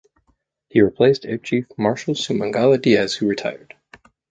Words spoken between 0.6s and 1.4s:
He replaced Air